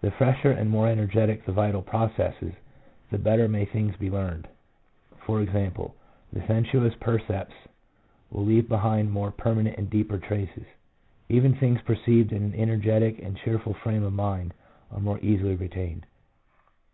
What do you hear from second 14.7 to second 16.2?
are more easily retained.